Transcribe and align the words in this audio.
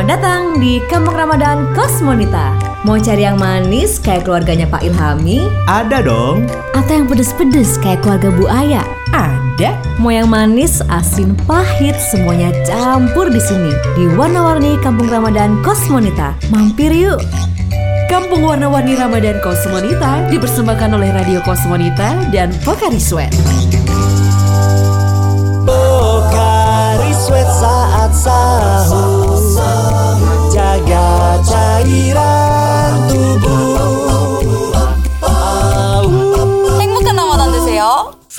Selamat 0.00 0.16
datang 0.16 0.56
di 0.56 0.80
Kampung 0.88 1.12
Ramadan 1.12 1.76
Kosmonita. 1.76 2.56
Mau 2.88 2.96
cari 2.96 3.20
yang 3.20 3.36
manis 3.36 4.00
kayak 4.00 4.24
keluarganya 4.24 4.64
Pak 4.64 4.80
Ilhami? 4.80 5.44
Ada 5.68 6.00
dong. 6.00 6.48
Atau 6.72 7.04
yang 7.04 7.04
pedes-pedes 7.04 7.76
kayak 7.84 8.00
keluarga 8.00 8.32
Bu 8.32 8.48
Aya? 8.48 8.80
Ada. 9.12 9.76
Mau 10.00 10.08
yang 10.08 10.32
manis, 10.32 10.80
asin, 10.88 11.36
pahit, 11.44 11.92
semuanya 12.00 12.48
campur 12.64 13.28
di 13.28 13.44
sini 13.44 13.76
di 13.92 14.08
warna-warni 14.16 14.80
Kampung 14.80 15.12
Ramadan 15.12 15.60
Kosmonita. 15.60 16.32
Mampir 16.48 16.96
yuk. 16.96 17.20
Kampung 18.08 18.40
Warna-Warni 18.40 18.96
Ramadan 18.96 19.36
Kosmonita 19.44 20.32
dipersembahkan 20.32 20.96
oleh 20.96 21.12
Radio 21.12 21.44
Kosmonita 21.44 22.16
dan 22.32 22.56
Pokari 22.64 22.96
Sweat. 22.96 23.36
Pokari 25.68 27.12
Sweat 27.12 27.50
saat 27.52 28.16
sahur 28.16 28.99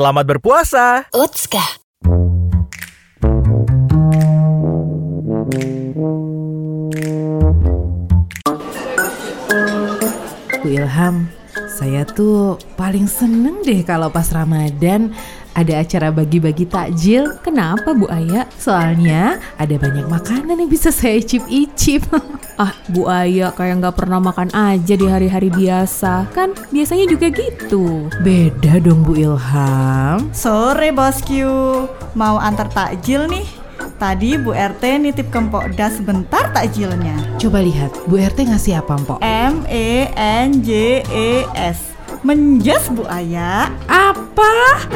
Selamat 0.00 0.24
berpuasa. 0.24 1.04
Utska. 1.12 1.60
Bu 10.64 10.68
saya 11.80 12.04
tuh 12.04 12.60
paling 12.76 13.08
seneng 13.08 13.64
deh 13.64 13.80
kalau 13.80 14.12
pas 14.12 14.28
Ramadan 14.28 15.16
ada 15.56 15.80
acara 15.80 16.12
bagi-bagi 16.12 16.68
takjil. 16.68 17.40
Kenapa 17.40 17.96
Bu 17.96 18.04
Aya? 18.12 18.44
Soalnya 18.60 19.40
ada 19.56 19.74
banyak 19.80 20.04
makanan 20.04 20.60
yang 20.60 20.68
bisa 20.68 20.92
saya 20.92 21.16
icip-icip. 21.16 22.04
Ah, 22.60 22.76
Bu 22.92 23.08
Aya 23.08 23.56
kayak 23.56 23.80
nggak 23.80 23.96
pernah 23.96 24.20
makan 24.20 24.52
aja 24.52 24.92
di 24.92 25.08
hari-hari 25.08 25.48
biasa. 25.48 26.28
Kan 26.28 26.52
biasanya 26.68 27.08
juga 27.08 27.32
gitu. 27.32 28.12
Beda 28.20 28.76
dong 28.84 29.00
Bu 29.00 29.16
Ilham. 29.16 30.28
Sore 30.36 30.92
bosku, 30.92 31.88
mau 32.12 32.36
antar 32.36 32.68
takjil 32.68 33.32
nih. 33.32 33.59
Tadi 34.00 34.40
Bu 34.40 34.56
RT 34.56 34.80
nitip 34.96 35.28
ke 35.28 35.36
Mpok 35.36 35.76
Das 35.76 36.00
sebentar 36.00 36.48
takjilnya. 36.56 37.36
Coba 37.36 37.60
lihat, 37.60 37.92
Bu 38.08 38.16
RT 38.16 38.48
ngasih 38.48 38.80
apa, 38.80 38.96
Mpok? 38.96 39.20
M 39.20 39.68
E 39.68 40.08
N 40.16 40.64
J 40.64 41.04
E 41.04 41.44
S. 41.52 41.92
Menjes 42.24 42.88
Bu 42.88 43.04
Aya. 43.04 43.68
Apa? 43.84 44.88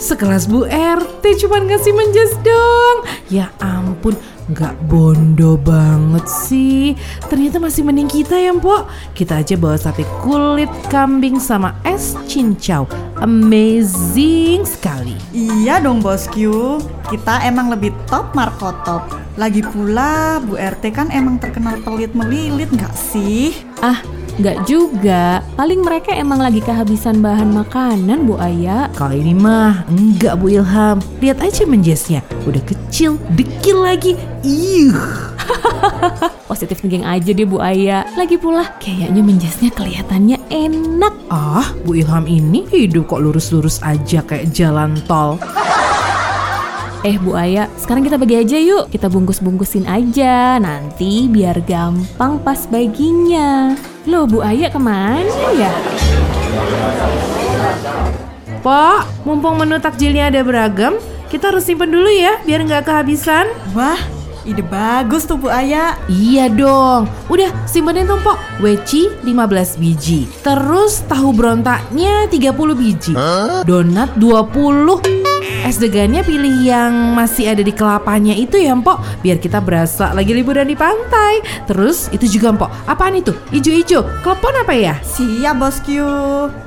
Sekelas 0.00 0.48
Bu 0.48 0.64
RT 0.64 1.44
cuman 1.44 1.68
ngasih 1.68 1.92
menjas 1.92 2.32
dong. 2.40 3.04
Ya 3.28 3.52
ampun, 3.60 4.16
nggak 4.50 4.74
bondo 4.90 5.54
banget 5.60 6.26
sih. 6.26 6.98
Ternyata 7.30 7.62
masih 7.62 7.86
mending 7.86 8.10
kita 8.10 8.34
ya, 8.34 8.50
Mpok. 8.50 8.90
Kita 9.14 9.38
aja 9.38 9.54
bawa 9.54 9.78
sate 9.78 10.02
kulit 10.24 10.70
kambing 10.90 11.38
sama 11.38 11.78
es 11.86 12.18
cincau. 12.26 12.88
Amazing 13.22 14.66
sekali. 14.66 15.14
Iya 15.30 15.78
dong 15.78 16.02
bosku, 16.02 16.82
kita 17.06 17.46
emang 17.46 17.70
lebih 17.70 17.94
top 18.10 18.34
markotop. 18.34 19.06
Lagi 19.38 19.64
pula 19.64 20.42
Bu 20.44 20.58
RT 20.58 20.92
kan 20.92 21.08
emang 21.08 21.38
terkenal 21.40 21.80
pelit 21.80 22.12
melilit 22.12 22.68
nggak 22.68 22.92
sih? 22.92 23.54
Ah, 23.80 24.02
nggak 24.38 24.64
juga. 24.64 25.44
Paling 25.58 25.80
mereka 25.84 26.14
emang 26.16 26.40
lagi 26.40 26.62
kehabisan 26.64 27.20
bahan 27.20 27.52
makanan 27.52 28.24
Bu 28.24 28.38
Aya. 28.40 28.88
Kalau 28.96 29.12
ini 29.12 29.36
mah 29.36 29.84
enggak 29.90 30.38
Bu 30.40 30.52
Ilham. 30.52 31.02
Lihat 31.20 31.42
aja 31.44 31.62
menjesnya, 31.68 32.20
udah 32.48 32.62
kecil, 32.64 33.20
dekil 33.36 33.82
lagi. 33.84 34.12
Ih. 34.46 34.94
Positif 36.50 36.80
thinking 36.80 37.04
aja 37.04 37.30
deh 37.32 37.48
Bu 37.48 37.60
Aya. 37.60 38.08
Lagi 38.14 38.38
pula 38.38 38.76
kayaknya 38.80 39.20
menjasnya 39.20 39.70
kelihatannya 39.74 40.38
enak. 40.48 41.14
Ah, 41.28 41.72
Bu 41.84 41.98
Ilham 41.98 42.24
ini 42.28 42.64
hidup 42.70 43.10
kok 43.10 43.20
lurus-lurus 43.20 43.80
aja 43.84 44.24
kayak 44.24 44.52
jalan 44.54 44.96
tol. 45.04 45.36
Eh 47.02 47.18
Bu 47.18 47.34
Aya, 47.34 47.66
sekarang 47.74 48.06
kita 48.06 48.14
bagi 48.14 48.38
aja 48.38 48.54
yuk. 48.54 48.86
Kita 48.86 49.10
bungkus-bungkusin 49.10 49.90
aja. 49.90 50.62
Nanti 50.62 51.26
biar 51.26 51.58
gampang 51.66 52.38
pas 52.38 52.62
baginya. 52.70 53.74
Loh 54.06 54.22
Bu 54.30 54.38
Aya 54.38 54.70
ke 54.70 54.78
mana 54.78 55.26
ya? 55.58 55.74
Pak, 58.62 59.26
mumpung 59.26 59.58
menu 59.58 59.82
takjilnya 59.82 60.30
ada 60.30 60.46
beragam, 60.46 60.94
kita 61.26 61.50
harus 61.50 61.66
simpen 61.66 61.90
dulu 61.90 62.06
ya 62.06 62.38
biar 62.46 62.62
nggak 62.62 62.86
kehabisan. 62.86 63.50
Wah, 63.74 63.98
ide 64.46 64.62
bagus 64.62 65.26
tuh 65.26 65.42
Bu 65.42 65.50
Aya. 65.50 65.98
Iya 66.06 66.46
dong. 66.46 67.10
Udah 67.26 67.50
simpenin 67.66 68.06
tuh, 68.06 68.22
Pok. 68.22 68.38
Weci 68.62 69.10
15 69.26 69.74
biji. 69.82 70.30
Terus 70.46 71.02
tahu 71.10 71.34
berontaknya 71.34 72.30
30 72.30 72.78
biji. 72.78 73.18
Donat 73.66 74.14
20. 74.22 75.21
Es 75.62 75.78
degannya 75.78 76.26
pilih 76.26 76.66
yang 76.66 77.14
masih 77.14 77.54
ada 77.54 77.62
di 77.62 77.70
kelapanya 77.70 78.34
itu 78.34 78.58
ya, 78.58 78.74
Mpok. 78.74 79.22
Biar 79.22 79.38
kita 79.38 79.62
berasa 79.62 80.10
lagi 80.10 80.34
liburan 80.34 80.66
di 80.66 80.74
pantai. 80.74 81.38
Terus 81.70 82.10
itu 82.10 82.26
juga, 82.26 82.50
Mpok. 82.50 82.70
Apaan 82.90 83.22
itu? 83.22 83.30
Ijo-ijo. 83.54 84.02
Klepon 84.26 84.58
apa 84.58 84.74
ya? 84.74 84.98
Siap 85.06 85.54
bosku. 85.62 86.02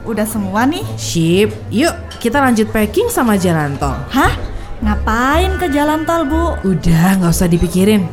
Udah 0.07 0.23
semua 0.23 0.63
nih. 0.63 0.87
Sip. 0.95 1.51
Yuk, 1.75 1.91
kita 2.23 2.39
lanjut 2.39 2.71
packing 2.71 3.11
sama 3.11 3.35
jalan 3.35 3.75
tol. 3.75 3.99
Hah? 4.15 4.31
Ngapain 4.79 5.59
ke 5.59 5.67
jalan 5.75 6.07
tol 6.07 6.23
Bu? 6.23 6.55
Udah, 6.63 7.19
nggak 7.19 7.35
usah 7.35 7.51
dipikirin. 7.51 8.07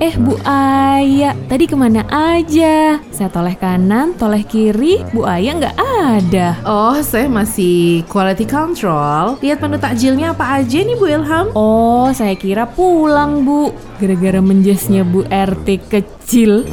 Eh 0.00 0.16
Bu 0.16 0.40
Aya, 0.48 1.36
tadi 1.44 1.68
ke 1.68 1.76
mana 1.76 2.08
aja? 2.08 3.04
Saya 3.12 3.28
toleh 3.28 3.52
kanan, 3.52 4.16
toleh 4.16 4.48
kiri, 4.48 5.04
Bu 5.12 5.28
Aya 5.28 5.52
nggak 5.60 5.76
ada. 5.76 5.89
Oh, 6.64 6.96
saya 7.04 7.28
masih 7.28 8.08
quality 8.08 8.48
control. 8.48 9.36
Lihat 9.44 9.60
menu 9.60 9.76
takjilnya 9.76 10.32
apa 10.32 10.56
aja 10.56 10.80
nih 10.80 10.96
Bu 10.96 11.04
Ilham? 11.12 11.52
Oh, 11.52 12.08
saya 12.16 12.32
kira 12.40 12.64
pulang 12.64 13.44
Bu. 13.44 13.68
Gara-gara 14.00 14.40
menjesnya 14.40 15.04
Bu 15.04 15.28
RT 15.28 15.92
kecil. 15.92 16.64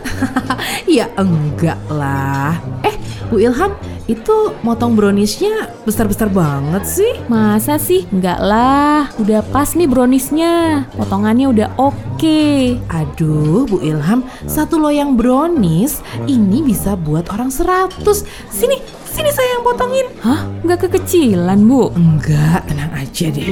ya 1.00 1.08
enggak 1.16 1.80
lah. 1.88 2.60
Eh, 2.84 2.92
Bu 3.32 3.40
Ilham, 3.40 3.72
itu 4.10 4.54
motong 4.66 4.98
browniesnya 4.98 5.70
besar-besar 5.86 6.26
banget 6.32 6.82
sih. 6.86 7.12
Masa 7.30 7.78
sih? 7.78 8.06
Enggak 8.10 8.38
lah, 8.42 9.10
udah 9.22 9.40
pas 9.54 9.74
nih 9.78 9.86
browniesnya. 9.86 10.86
Potongannya 10.98 11.46
udah 11.50 11.68
oke. 11.78 12.42
Aduh, 12.90 13.66
Bu 13.70 13.78
Ilham, 13.82 14.26
satu 14.46 14.78
loyang 14.78 15.14
brownies 15.14 16.02
ini 16.26 16.62
bisa 16.62 16.98
buat 16.98 17.30
orang 17.30 17.50
100. 17.50 18.26
Sini, 18.50 18.78
sini 19.06 19.30
saya 19.30 19.58
yang 19.58 19.64
potongin. 19.66 20.06
Hah? 20.22 20.46
Nggak 20.66 20.88
kekecilan, 20.88 21.58
Bu? 21.66 21.94
Enggak, 21.94 22.66
tenang 22.66 22.92
aja 22.94 23.26
deh. 23.30 23.48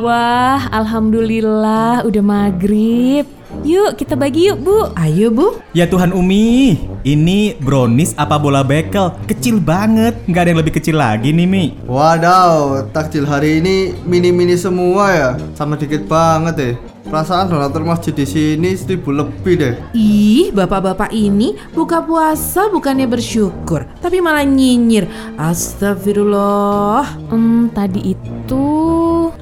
Wah, 0.00 0.72
alhamdulillah 0.72 2.08
udah 2.08 2.24
maghrib. 2.24 3.39
Yuk, 3.66 3.98
kita 3.98 4.14
bagi 4.14 4.46
yuk, 4.48 4.62
Bu. 4.62 4.94
Ayo, 4.94 5.28
Bu. 5.34 5.58
Ya 5.74 5.84
Tuhan 5.90 6.14
Umi, 6.14 6.78
ini 7.02 7.54
brownies 7.58 8.14
apa 8.14 8.38
bola 8.38 8.62
bekel? 8.62 9.10
Kecil 9.26 9.58
banget, 9.58 10.16
nggak 10.30 10.42
ada 10.42 10.50
yang 10.54 10.60
lebih 10.62 10.74
kecil 10.78 10.96
lagi 10.98 11.34
nih 11.34 11.46
Mi. 11.46 11.64
Wadaw, 11.84 12.86
takjil 12.94 13.26
hari 13.26 13.58
ini 13.58 13.94
mini-mini 14.06 14.54
semua 14.54 15.04
ya, 15.12 15.30
sama 15.58 15.74
dikit 15.74 16.06
banget 16.06 16.54
deh. 16.56 16.74
Perasaan 17.10 17.50
donatur 17.50 17.82
masjid 17.82 18.14
di 18.14 18.22
sini 18.22 18.78
seribu 18.78 19.10
lebih 19.10 19.54
deh. 19.58 19.74
Ih, 19.98 20.54
bapak-bapak 20.54 21.10
ini 21.10 21.58
buka 21.74 21.98
puasa 22.06 22.70
bukannya 22.70 23.10
bersyukur, 23.10 23.82
tapi 23.98 24.22
malah 24.22 24.46
nyinyir. 24.46 25.10
Astagfirullah. 25.34 27.02
Hmm, 27.28 27.66
tadi 27.74 28.14
itu... 28.14 28.64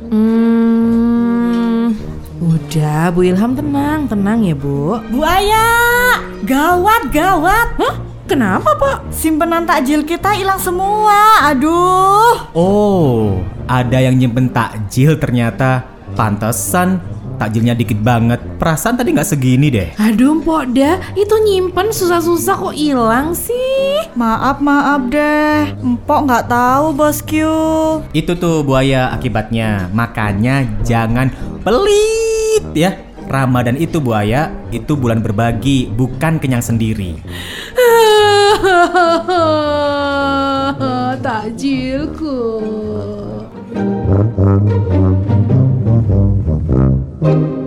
Hmm... 0.08 0.57
Udah, 2.58 3.14
Bu 3.14 3.22
Ilham 3.22 3.54
tenang, 3.54 4.10
tenang 4.10 4.42
ya, 4.42 4.50
Bu. 4.58 4.98
Bu 5.14 5.22
Aya, 5.22 6.18
gawat 6.42 7.06
gawat. 7.14 7.78
Hah? 7.78 7.94
Kenapa, 8.26 8.74
Pak? 8.74 9.14
Simpenan 9.14 9.62
takjil 9.62 10.02
kita 10.02 10.34
hilang 10.34 10.58
semua. 10.58 11.46
Aduh. 11.54 12.50
Oh, 12.58 13.38
ada 13.70 14.02
yang 14.02 14.18
nyimpen 14.18 14.50
takjil 14.50 15.14
ternyata. 15.22 15.86
Pantesan 16.18 16.98
takjilnya 17.38 17.78
dikit 17.78 18.02
banget. 18.02 18.42
Perasaan 18.58 18.98
tadi 18.98 19.14
nggak 19.14 19.30
segini 19.30 19.70
deh. 19.70 19.94
Aduh, 19.94 20.42
Mpok 20.42 20.74
dah, 20.74 20.98
itu 21.14 21.34
nyimpen 21.38 21.94
susah-susah 21.94 22.58
kok 22.58 22.74
hilang 22.74 23.38
sih. 23.38 24.02
Maaf 24.18 24.58
maaf 24.58 25.06
deh. 25.06 25.78
Empok 25.78 26.20
nggak 26.26 26.50
tahu 26.50 26.90
bosku. 26.90 27.54
Itu 28.10 28.34
tuh 28.34 28.66
buaya 28.66 29.14
akibatnya. 29.14 29.86
Makanya 29.94 30.66
jangan 30.82 31.30
pelit 31.62 32.27
ya. 32.74 32.96
Ramadan 33.28 33.76
itu 33.76 34.00
buaya, 34.00 34.48
itu 34.72 34.96
bulan 34.96 35.20
berbagi, 35.20 35.92
bukan 35.92 36.40
kenyang 36.40 36.64
sendiri. 36.64 37.20
Takjilku. 41.20 42.40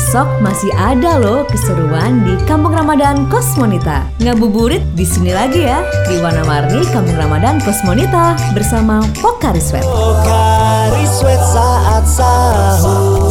Besok 0.00 0.40
masih 0.40 0.72
ada 0.80 1.20
loh 1.20 1.44
keseruan 1.44 2.24
di 2.24 2.32
Kampung 2.48 2.72
Ramadan 2.72 3.28
Kosmonita. 3.28 4.08
Ngabuburit 4.24 4.80
di 4.96 5.04
sini 5.04 5.28
lagi 5.28 5.60
ya, 5.60 5.84
di 6.08 6.16
warna-warni 6.16 6.88
Kampung 6.88 7.20
Ramadan 7.20 7.60
Kosmonita 7.60 8.32
bersama 8.56 9.04
Pokari 9.20 9.60
Sweat. 9.60 9.84
Pokari 9.84 11.04
Sweat 11.04 11.44
saat 11.44 12.08
sahur, 12.08 13.28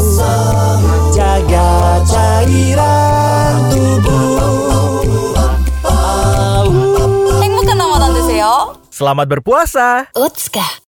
jaga 1.09 2.05
cairan 2.05 3.53
tubuh. 3.73 4.29
Selamat 8.93 9.25
berpuasa. 9.25 10.11
Utska. 10.13 10.85